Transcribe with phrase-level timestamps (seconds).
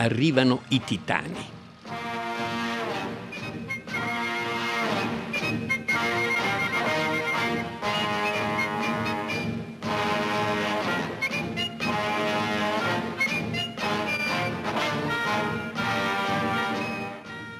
[0.00, 1.44] Arrivano i titani.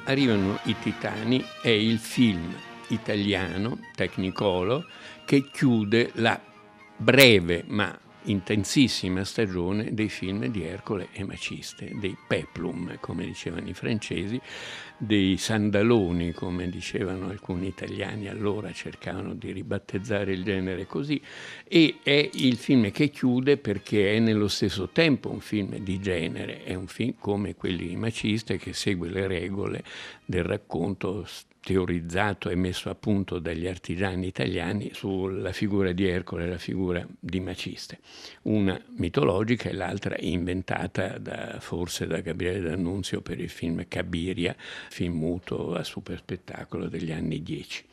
[0.04, 2.54] Arrivano i titani è il film
[2.88, 4.86] italiano, Technicolor,
[5.26, 6.40] che chiude la
[6.96, 13.74] breve ma intensissima stagione dei film di Ercole e Maciste, dei peplum, come dicevano i
[13.74, 14.40] francesi,
[15.02, 21.18] dei sandaloni, come dicevano alcuni italiani, allora cercavano di ribattezzare il genere così,
[21.66, 26.64] e è il film che chiude perché è nello stesso tempo un film di genere,
[26.64, 29.82] è un film come quelli di Maciste che segue le regole
[30.26, 31.26] del racconto
[31.60, 37.06] teorizzato e messo a punto dagli artigiani italiani sulla figura di Ercole e la figura
[37.18, 37.98] di Maciste,
[38.42, 44.56] una mitologica e l'altra inventata da, forse da Gabriele D'Annunzio per il film Cabiria,
[44.90, 47.86] film muto a super spettacolo degli anni 10.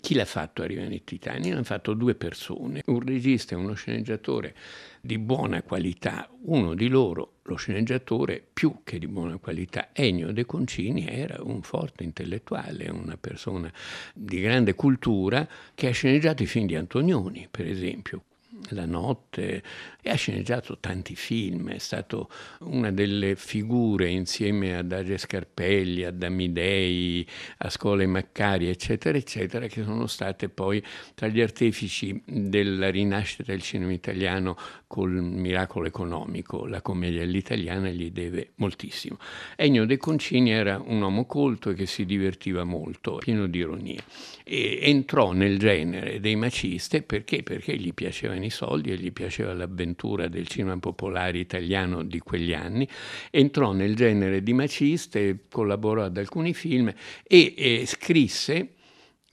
[0.00, 1.50] Chi l'ha fatto Arrivano i Titani?
[1.50, 4.54] L'hanno fatto due persone, un regista e uno sceneggiatore
[5.00, 6.28] di buona qualità.
[6.42, 11.62] Uno di loro, lo sceneggiatore, più che di buona qualità, Ennio De Concini, era un
[11.62, 13.72] forte intellettuale, una persona
[14.14, 18.24] di grande cultura che ha sceneggiato i film di Antonioni, per esempio.
[18.70, 19.62] La notte
[20.02, 26.22] e ha sceneggiato tanti film, è stato una delle figure insieme ad Age Scarpelli, ad
[26.22, 27.26] Amidei,
[27.58, 30.82] a Scuole Maccari, eccetera, eccetera, che sono state poi
[31.14, 36.66] tra gli artefici della rinascita del cinema italiano col miracolo economico.
[36.66, 39.18] La commedia all'italiana gli deve moltissimo.
[39.56, 44.02] Ennio De Concini era un uomo colto e che si divertiva molto, pieno di ironia.
[44.42, 47.42] E entrò nel genere dei maciste perché?
[47.42, 52.52] Perché gli piacevano i soldi e gli piaceva l'avventura del cinema popolare italiano di quegli
[52.52, 52.86] anni.
[53.30, 58.74] Entrò nel genere di maciste, collaborò ad alcuni film e, e scrisse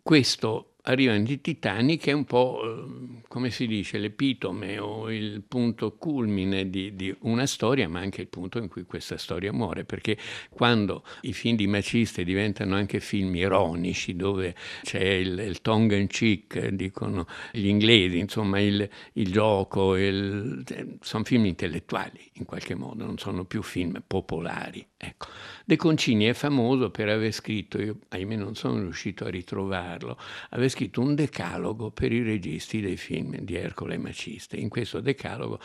[0.02, 5.44] questo arrivano i titani che è un po', eh, come si dice, l'epitome o il
[5.48, 9.84] punto culmine di, di, una storia, ma anche il punto in cui questa storia muore,
[9.84, 10.18] perché
[10.50, 16.08] quando i film di Maciste diventano anche film ironici, dove c'è il, il tongue in
[16.08, 20.64] cheek, dicono gli inglesi, insomma il, il gioco, il,
[21.02, 24.86] sono film intellettuali in qualche modo, non sono più film popolari.
[25.00, 25.28] Ecco.
[25.64, 30.18] De Concini è famoso per aver scritto, io ahimè non sono riuscito a ritrovarlo,
[30.50, 34.58] aver scritto un decalogo per i registi dei film di Ercole Maciste.
[34.58, 35.60] In questo decalogo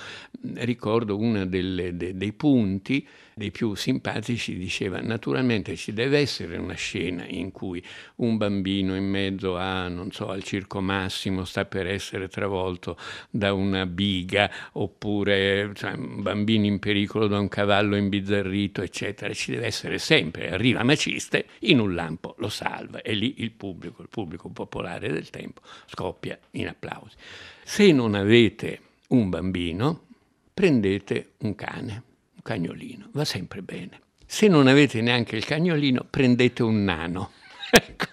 [0.54, 7.24] ricordo uno de, dei punti dei più simpatici, diceva naturalmente ci deve essere una scena
[7.26, 7.82] in cui
[8.16, 12.96] un bambino in mezzo a, non so, al circo massimo sta per essere travolto
[13.30, 19.32] da una biga oppure cioè, un bambino in pericolo da un cavallo imbizzarrito, eccetera.
[19.32, 20.50] Ci deve essere sempre.
[20.50, 25.30] Arriva Maciste, in un lampo lo salva e lì il pubblico, il pubblico popolare del
[25.30, 27.16] tempo, scoppia in applausi.
[27.64, 30.06] Se non avete un bambino,
[30.52, 32.02] prendete un cane
[32.42, 34.00] cagnolino, va sempre bene.
[34.26, 37.30] Se non avete neanche il cagnolino, prendete un nano.
[37.74, 38.06] Ecco,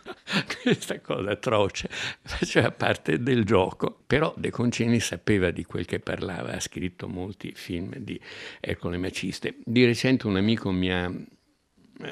[0.62, 6.53] questa cosa atroce faceva parte del gioco, però De Concini sapeva di quel che parlava,
[6.53, 8.18] ha scritto molti film di
[8.62, 9.57] Ercole Maciste.
[9.66, 11.12] Di recente un amico mi ha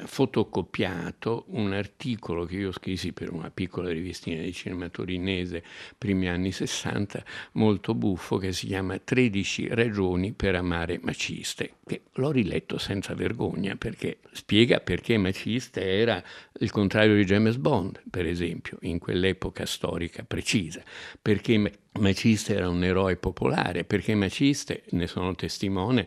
[0.04, 5.64] fotocopiato un articolo che io scrissi per una piccola rivistina di cinema torinese
[5.96, 12.30] primi anni 60, molto buffo, che si chiama 13 ragioni per amare Maciste, che l'ho
[12.30, 16.22] riletto senza vergogna perché spiega perché Maciste era
[16.60, 20.82] il contrario di James Bond, per esempio, in quell'epoca storica precisa,
[21.20, 26.06] perché Maciste era un eroe popolare, perché Maciste, ne sono testimone,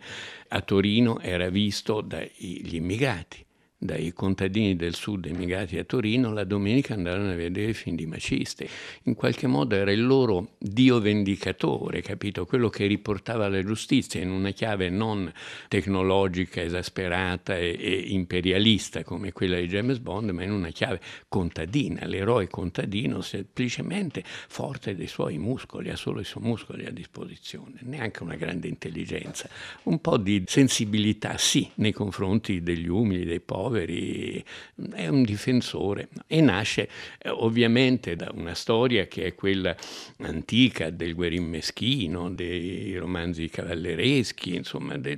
[0.49, 3.45] a Torino era visto dagli immigrati
[3.83, 8.05] dai contadini del sud emigrati a Torino, la domenica andarono a vedere i film di
[8.05, 8.69] Maciste.
[9.05, 12.45] In qualche modo era il loro dio vendicatore, capito?
[12.45, 15.33] Quello che riportava la giustizia in una chiave non
[15.67, 22.05] tecnologica, esasperata e, e imperialista come quella di James Bond, ma in una chiave contadina,
[22.05, 28.21] l'eroe contadino semplicemente forte dei suoi muscoli, ha solo i suoi muscoli a disposizione, neanche
[28.21, 29.49] una grande intelligenza,
[29.83, 34.43] un po' di sensibilità sì nei confronti degli umili, dei poveri, poveri,
[34.91, 36.09] è un difensore.
[36.27, 39.75] E nasce eh, ovviamente da una storia che è quella
[40.19, 45.17] antica del guerin meschino, dei romanzi cavallereschi, insomma de,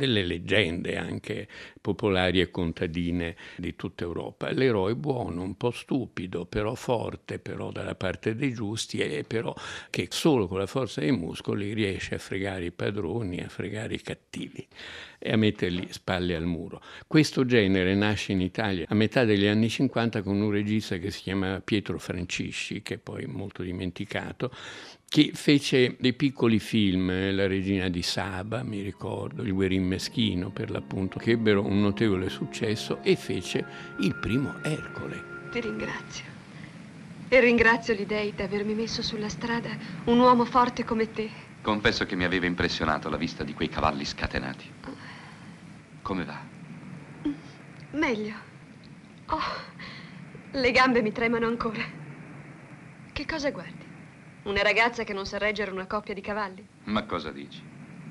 [0.00, 1.46] delle leggende anche
[1.80, 4.50] popolari e contadine di tutta Europa.
[4.50, 9.54] L'eroe buono, un po' stupido, però forte, però dalla parte dei giusti e però
[9.90, 14.00] che solo con la forza dei muscoli riesce a fregare i padroni, a fregare i
[14.00, 14.66] cattivi
[15.18, 16.80] e a metterli spalle al muro.
[17.06, 21.20] Questo genere nasce in Italia a metà degli anni 50 con un regista che si
[21.20, 24.50] chiama Pietro Francisci, che poi molto dimenticato,
[25.10, 30.50] che fece dei piccoli film, eh, La regina di Saba, mi ricordo, Il guerin meschino
[30.50, 33.66] per l'appunto, che ebbero un notevole successo e fece
[33.98, 35.48] il primo Ercole.
[35.50, 36.24] Ti ringrazio.
[37.28, 39.70] E ringrazio gli dei di avermi messo sulla strada
[40.04, 41.28] un uomo forte come te.
[41.60, 44.72] Confesso che mi aveva impressionato la vista di quei cavalli scatenati.
[46.02, 46.40] Come va?
[47.90, 48.34] Meglio.
[49.26, 49.40] Oh,
[50.52, 51.82] le gambe mi tremano ancora.
[53.12, 53.79] Che cosa guardi?
[54.42, 56.66] Una ragazza che non sa reggere una coppia di cavalli?
[56.84, 57.62] Ma cosa dici?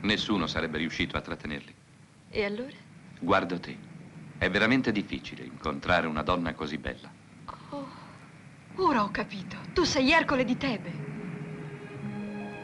[0.01, 1.73] Nessuno sarebbe riuscito a trattenerli.
[2.29, 2.75] E allora?
[3.19, 3.75] Guardo te.
[4.37, 7.11] È veramente difficile incontrare una donna così bella.
[7.71, 7.87] Oh,
[8.75, 9.57] ora ho capito.
[9.73, 11.09] Tu sei Ercole di Tebe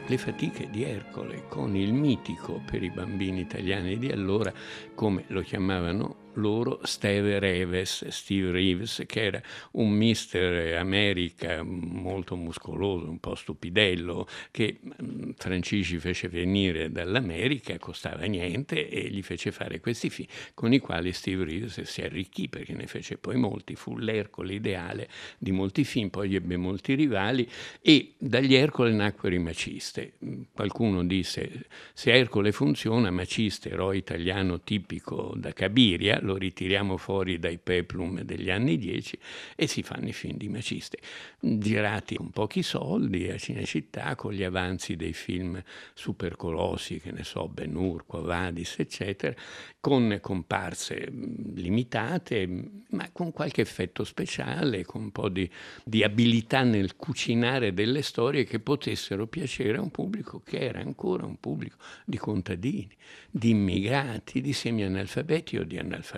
[0.08, 4.52] le fatiche di Ercole con il mitico per i bambini italiani di allora,
[4.94, 9.42] come lo chiamavano loro Steve Reeves, Steve Reeves, che era
[9.72, 18.24] un mister America molto muscoloso, un po' stupidello, che mm, Francisci fece venire dall'America, costava
[18.24, 22.72] niente e gli fece fare questi film con i quali Steve Reeves si arricchì perché
[22.74, 27.48] ne fece poi molti, fu l'Ercole ideale di molti film, poi ebbe molti rivali
[27.80, 30.14] e dagli Ercole nacquero i maciste.
[30.52, 37.58] Qualcuno disse se Ercole funziona, maciste, eroe italiano tipico da Cabiria, lo ritiriamo fuori dai
[37.58, 39.18] peplum degli anni 10
[39.54, 40.98] e si fanno i film di Maciste,
[41.40, 45.62] girati con pochi soldi a Cinecittà, con gli avanzi dei film
[45.94, 49.34] supercolossi, che ne so, Ben Hur, Quavadis, eccetera,
[49.80, 51.08] con comparse
[51.54, 52.46] limitate,
[52.90, 55.48] ma con qualche effetto speciale, con un po' di,
[55.84, 61.24] di abilità nel cucinare delle storie che potessero piacere a un pubblico che era ancora
[61.24, 62.94] un pubblico di contadini,
[63.30, 66.15] di immigrati, di semi-analfabeti o di analfabeti,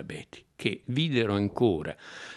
[0.55, 1.95] che videro ancora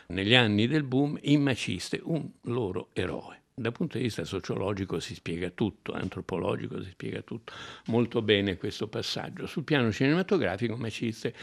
[0.09, 3.41] negli anni del boom in Maciste un loro eroe.
[3.55, 7.53] Dal punto di vista sociologico si spiega tutto, antropologico si spiega tutto
[7.87, 9.47] molto bene questo passaggio.
[9.47, 11.35] Sul piano cinematografico Maciste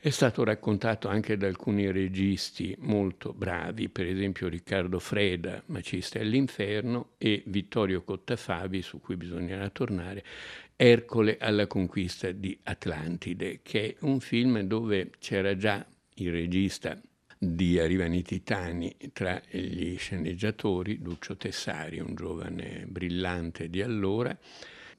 [0.00, 7.14] è stato raccontato anche da alcuni registi molto bravi, per esempio Riccardo Freda, Maciste all'inferno,
[7.18, 10.24] e Vittorio Cottafavi, su cui bisognerà tornare,
[10.80, 15.84] Ercole alla conquista di Atlantide, che è un film dove c'era già
[16.14, 16.96] il regista
[17.36, 24.38] di Arrivano i Titani tra gli sceneggiatori, Lucio Tessari, un giovane brillante di allora,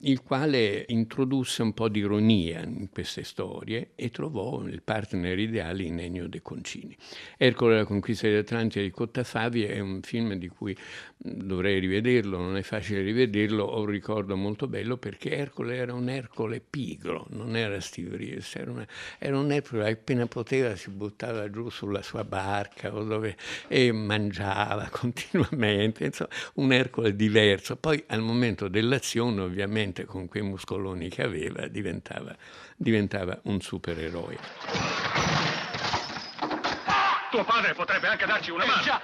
[0.02, 5.82] il quale introdusse un po' di ironia in queste storie e trovò il partner ideale
[5.82, 6.96] in Ennio De Concini.
[7.36, 10.76] Ercole la conquista di Atlantide di Cottafavi è un film di cui
[11.16, 16.08] dovrei rivederlo, non è facile rivederlo, ho un ricordo molto bello perché Ercole era un
[16.08, 18.86] Ercole pigro, non era Steve Reeves, era, una,
[19.18, 23.36] era un Ercole appena poteva si buttava giù sulla sua barca dove,
[23.68, 27.76] e mangiava continuamente, insomma un Ercole diverso.
[27.76, 32.34] Poi al momento dell'azione ovviamente ovviamente con quei muscoloni che aveva diventava,
[32.76, 34.38] diventava un supereroe.
[37.30, 38.82] Tuo padre potrebbe anche darci una mano.
[38.82, 39.00] Già.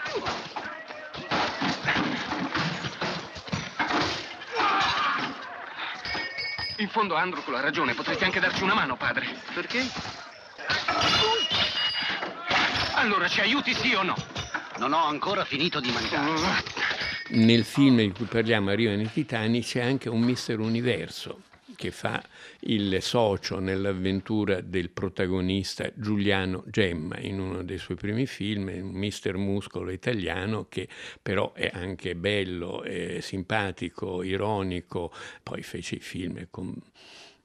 [6.79, 9.27] In fondo Androcolo ha ragione, potresti anche darci una mano, padre.
[9.55, 9.85] Perché?
[12.95, 14.15] Allora ci aiuti sì o no?
[14.79, 16.76] Non ho ancora finito di mangiare.
[17.29, 21.43] Nel film di cui parliamo, Arrivano i Titani, c'è anche un Mister Universo
[21.75, 22.23] che fa
[22.61, 29.37] il socio nell'avventura del protagonista Giuliano Gemma in uno dei suoi primi film, un mister
[29.37, 30.89] muscolo italiano che
[31.21, 36.75] però è anche bello, è simpatico, ironico, poi fece i film con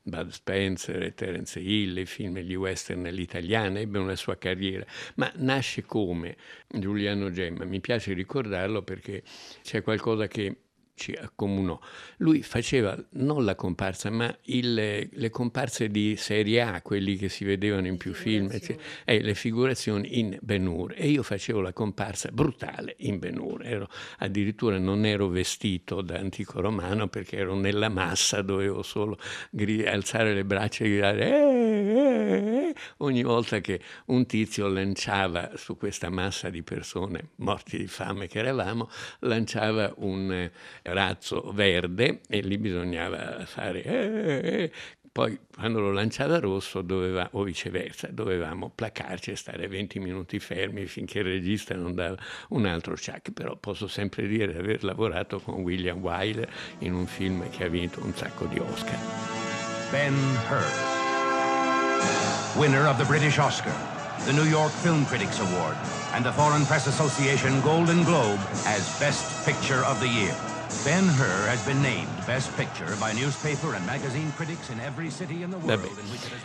[0.04, 5.32] Bud Spencer e Terence Hill, i film gli western all'italiana, ebbe una sua carriera, ma
[5.36, 7.66] nasce come Giuliano Gemma.
[7.66, 9.24] Mi piace ricordarlo perché
[9.62, 10.56] c'è qualcosa che
[11.02, 11.80] ci accomunò.
[12.18, 17.44] Lui faceva non la comparsa, ma il, le comparse di serie A, quelli che si
[17.44, 20.94] vedevano in più film, e eh, le figurazioni in Ben Hur.
[20.96, 23.66] E io facevo la comparsa brutale in Ben Hur.
[23.66, 23.90] Ero,
[24.20, 29.18] addirittura non ero vestito da antico romano perché ero nella massa, dovevo solo
[29.50, 35.52] gri- alzare le braccia e gridare eh, eh, eh, ogni volta che un tizio lanciava
[35.56, 38.90] su questa massa di persone morti di fame che eravamo,
[39.20, 40.50] lanciava un
[40.94, 44.72] razzo verde e lì bisognava fare eh, eh,
[45.12, 50.86] Poi quando l'ho lanciata rosso doveva, o viceversa, dovevamo placarci e stare 20 minuti fermi
[50.86, 52.16] finché il regista non dava
[52.50, 57.08] un altro chuck, però posso sempre dire di aver lavorato con William Wyler in un
[57.08, 58.98] film che ha vinto un sacco di Oscar.
[59.92, 60.16] Ben
[60.50, 60.64] Hur,
[62.58, 63.74] winner of the British Oscar,
[64.24, 65.76] the New York Film Critics Award,
[66.14, 70.51] and the Foreign Press Association Golden Globe as Best Picture of the Year.
[70.84, 75.44] Ben Hur has been named Best Picture by newspaper and magazine critics in every city
[75.44, 75.80] in the world.
[75.80, 75.90] Vabbè,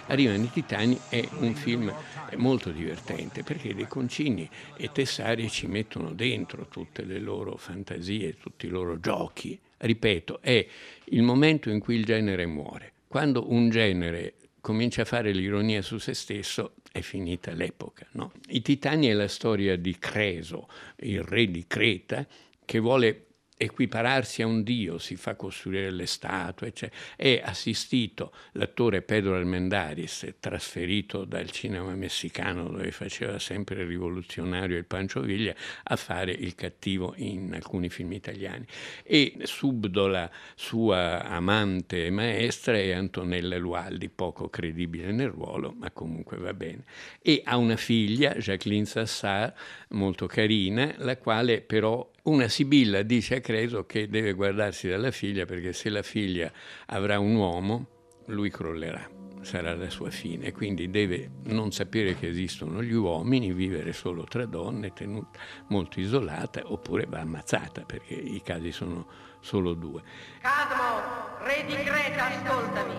[0.08, 1.90] Arrivano i Titani è un film
[2.36, 8.66] molto divertente perché De Concini e Tessari ci mettono dentro tutte le loro fantasie, tutti
[8.66, 9.58] i loro giochi.
[9.78, 10.66] Ripeto, è
[11.04, 12.92] il momento in cui il genere muore.
[13.06, 18.06] Quando un genere comincia a fare l'ironia su se stesso, è finita l'epoca.
[18.12, 18.32] No?
[18.48, 22.26] I Titani è la storia di Creso, il re di Creta,
[22.64, 23.25] che vuole
[23.56, 30.34] equipararsi a un dio, si fa costruire le statue, cioè, è assistito l'attore Pedro Almendaris,
[30.38, 36.54] trasferito dal cinema messicano dove faceva sempre il rivoluzionario il Pancio Viglia, a fare il
[36.54, 38.66] cattivo in alcuni film italiani.
[39.02, 46.36] E subdola sua amante e maestra è Antonella Lualdi, poco credibile nel ruolo, ma comunque
[46.36, 46.84] va bene.
[47.22, 49.54] E ha una figlia, Jacqueline Sassar,
[49.90, 55.44] molto carina, la quale però una Sibilla dice a Creso che deve guardarsi dalla figlia
[55.44, 56.50] perché se la figlia
[56.86, 57.86] avrà un uomo,
[58.26, 59.08] lui crollerà,
[59.42, 60.50] sarà la sua fine.
[60.50, 66.62] Quindi deve non sapere che esistono gli uomini, vivere solo tra donne, tenuta molto isolata,
[66.64, 69.06] oppure va ammazzata perché i casi sono
[69.40, 70.02] solo due.
[70.40, 72.94] Cadmo, re di Creta, ascoltami.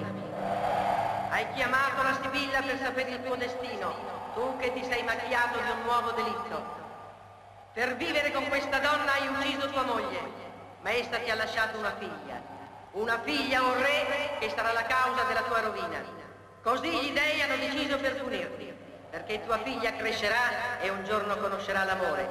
[1.30, 3.94] Hai chiamato la Sibilla per sapere il tuo destino,
[4.34, 6.87] tu che ti sei macchiato di un nuovo delitto.
[7.78, 10.20] Per vivere con questa donna hai ucciso tua moglie,
[10.82, 12.42] ma essa ti ha lasciato una figlia.
[12.94, 16.04] Una figlia, o re, che sarà la causa della tua rovina.
[16.64, 18.74] Così gli dei hanno deciso per punirti,
[19.12, 22.28] perché tua figlia crescerà e un giorno conoscerà l'amore.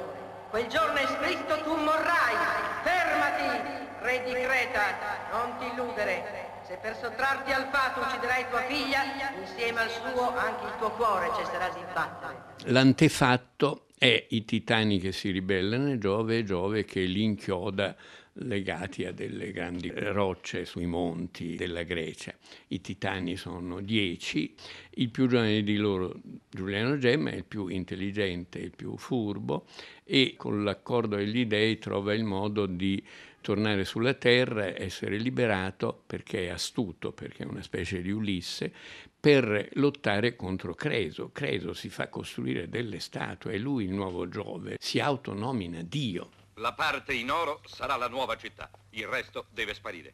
[0.49, 2.35] Quel giorno è scritto tu morrai.
[2.83, 4.83] Fermati, re di Creta,
[5.31, 6.46] non ti illudere.
[6.67, 8.99] Se per sottrarti al fato ucciderai tua figlia,
[9.39, 12.55] insieme al suo anche il tuo cuore cesserà di battere.
[12.73, 17.95] L'antefatto è i titani che si ribellano e Giove e Giove che li inchioda
[18.39, 22.33] legati a delle grandi rocce sui monti della Grecia.
[22.67, 24.53] I titani sono dieci,
[24.95, 26.15] il più giovane di loro,
[26.49, 29.67] Giuliano Gemma, è il più intelligente, il più furbo
[30.03, 33.01] e con l'accordo degli dei trova il modo di
[33.47, 38.73] tornare sulla terra, essere liberato perché è astuto, perché è una specie di Ulisse,
[39.17, 41.31] per lottare contro Creso.
[41.31, 46.29] Creso si fa costruire delle statue e lui, il nuovo Giove, si autonomina Dio.
[46.55, 50.13] La parte in oro sarà la nuova città, il resto deve sparire.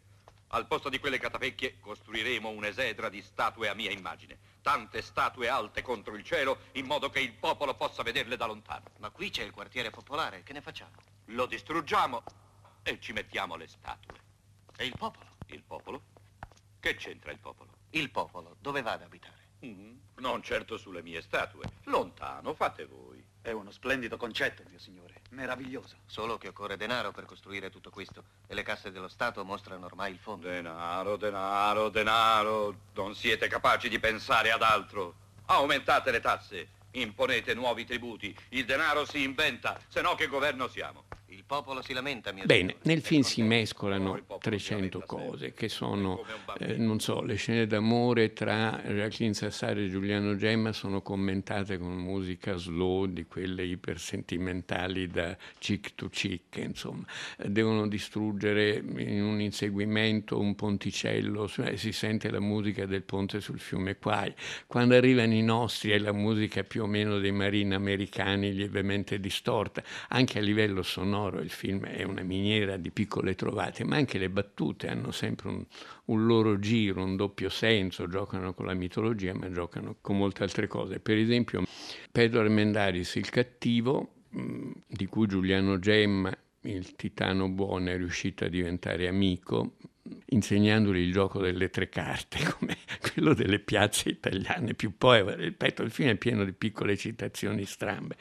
[0.50, 4.38] Al posto di quelle catapecchie costruiremo un'esedra di statue a mia immagine.
[4.62, 8.92] Tante statue alte contro il cielo, in modo che il popolo possa vederle da lontano.
[9.00, 10.92] Ma qui c'è il quartiere popolare, che ne facciamo?
[11.28, 12.22] Lo distruggiamo
[12.84, 14.20] e ci mettiamo le statue.
[14.78, 15.26] E il popolo?
[15.48, 16.04] Il popolo?
[16.80, 17.72] Che c'entra il popolo?
[17.92, 19.42] Il popolo dove va ad abitare?
[19.66, 21.64] Mm, non certo sulle mie statue.
[21.84, 23.24] Lontano, fate voi.
[23.42, 25.22] È uno splendido concetto, mio signore.
[25.30, 25.96] Meraviglioso.
[26.06, 28.24] Solo che occorre denaro per costruire tutto questo.
[28.48, 30.48] E le casse dello Stato mostrano ormai il fondo.
[30.48, 32.76] Denaro, denaro, denaro.
[32.94, 35.16] Non siete capaci di pensare ad altro.
[35.46, 36.70] Aumentate le tasse.
[36.92, 38.36] Imponete nuovi tributi.
[38.50, 39.80] Il denaro si inventa.
[39.88, 41.06] Se no che governo siamo?
[41.36, 46.24] Il popolo si lamenta, mio Bene, nel film si mescolano 300 cose che sono,
[46.60, 51.96] eh, non so, le scene d'amore tra Jacqueline Sassari e Giuliano Gemma sono commentate con
[51.96, 57.04] musica slow di quelle ipersentimentali da chick to chick, insomma.
[57.44, 63.98] Devono distruggere in un inseguimento un ponticello, si sente la musica del ponte sul fiume
[63.98, 64.32] Quai.
[64.68, 69.82] Quando arrivano i nostri è la musica più o meno dei marini americani lievemente distorta,
[70.10, 74.18] anche a livello sonoro sonoro, il film è una miniera di piccole trovate, ma anche
[74.18, 75.66] le battute hanno sempre un,
[76.06, 80.68] un loro giro, un doppio senso, giocano con la mitologia, ma giocano con molte altre
[80.68, 81.00] cose.
[81.00, 81.64] Per esempio,
[82.12, 89.08] Pedro Armendaris, il cattivo, di cui Giuliano Gemma, il titano buono, è riuscito a diventare
[89.08, 89.76] amico,
[90.34, 95.92] insegnandogli il gioco delle tre carte, come quello delle piazze italiane, più poi, ripeto, il
[95.92, 98.16] film è pieno di piccole citazioni strambe.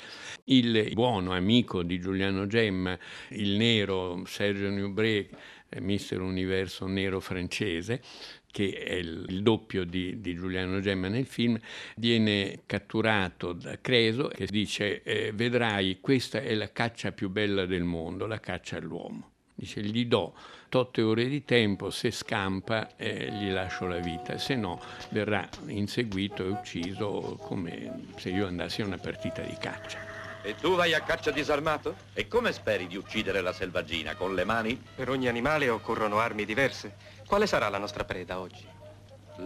[0.45, 2.99] Il buono amico di Giuliano Gemma,
[3.31, 5.29] il nero Sergio Newbray,
[5.69, 8.03] eh, mister universo nero francese,
[8.51, 11.59] che è il doppio di, di, Giuliano Gemma nel film,
[11.97, 17.85] viene catturato da Creso che dice eh, vedrai questa è la caccia più bella del
[17.85, 19.32] mondo, la caccia all'uomo
[19.63, 20.35] Dice gli do
[20.69, 26.45] totte ore di tempo, se scampa eh, gli lascio la vita, se no verrà inseguito
[26.45, 29.99] e ucciso come se io andassi a una partita di caccia.
[30.43, 31.95] E tu vai a caccia disarmato?
[32.13, 34.17] E come speri di uccidere la selvaggina?
[34.17, 34.83] Con le mani?
[34.97, 36.97] Per ogni animale occorrono armi diverse.
[37.25, 38.67] Quale sarà la nostra preda oggi?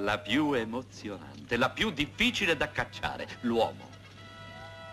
[0.01, 3.87] La più emozionante, la più difficile da cacciare, l'uomo.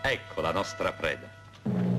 [0.01, 1.92] Ecco la nostra preda.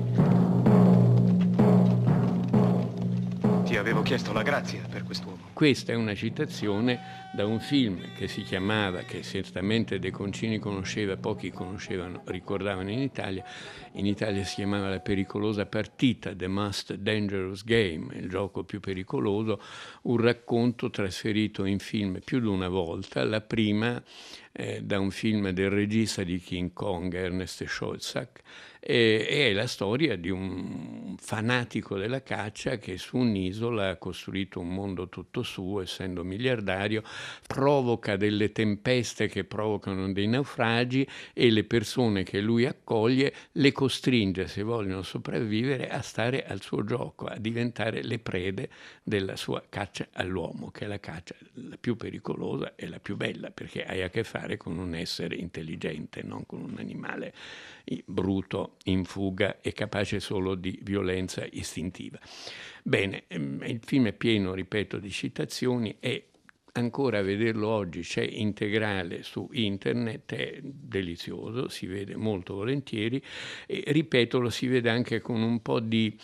[3.75, 5.49] Ti avevo chiesto la grazia per quest'uomo.
[5.51, 11.17] Questa è una citazione da un film che si chiamava, che certamente De Concini conosceva,
[11.17, 13.43] pochi conoscevano, ricordavano in Italia,
[13.95, 19.61] in Italia si chiamava La pericolosa partita, The Most Dangerous Game, il gioco più pericoloso,
[20.03, 24.01] un racconto trasferito in film più di una volta, la prima
[24.53, 28.41] eh, da un film del regista di King Kong, Ernest Scholzak,
[28.87, 34.67] e, è la storia di un fanatico della caccia che su un'isola ha costruito un
[34.67, 37.01] mondo tutto suo, essendo miliardario,
[37.47, 44.47] provoca delle tempeste che provocano dei naufragi e le persone che lui accoglie le costringe,
[44.47, 48.69] se vogliono sopravvivere, a stare al suo gioco, a diventare le prede
[49.01, 53.49] della sua caccia all'uomo, che è la caccia la più pericolosa e la più bella,
[53.49, 57.33] perché hai a che fare con un essere intelligente, non con un animale
[58.05, 62.19] bruto, in fuga e capace solo di violenza istintiva.
[62.83, 66.29] Bene, ehm, il film è pieno, ripeto, di citazioni e
[66.77, 73.21] ancora vederlo oggi c'è integrale su internet, è delizioso, si vede molto volentieri
[73.65, 76.17] e ripeto lo si vede anche con un po' di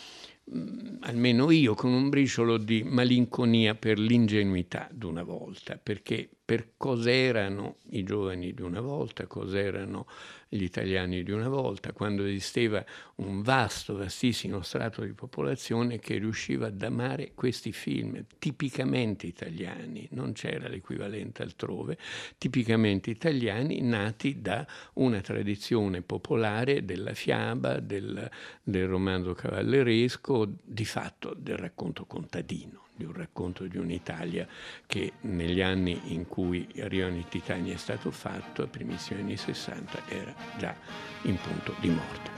[0.54, 7.78] mm, almeno io con un briciolo di malinconia per l'ingenuità d'una volta, perché per cos'erano
[7.92, 10.06] i giovani di una volta, cos'erano
[10.50, 12.84] gli italiani di una volta, quando esisteva
[13.16, 20.34] un vasto, vastissimo strato di popolazione che riusciva ad amare questi film tipicamente italiani, non
[20.34, 21.98] c'era l'equivalente altrove,
[22.38, 28.30] tipicamente italiani nati da una tradizione popolare della fiaba, del,
[28.62, 34.48] del romanzo cavalleresco, di fatto del racconto contadino di un racconto di un'Italia
[34.86, 40.04] che negli anni in cui arrivano i Titani è stato fatto, ai primissimi anni 60,
[40.08, 40.76] era già
[41.24, 42.30] in punto di morte.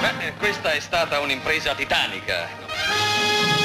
[0.00, 3.55] Beh, questa è stata un'impresa titanica.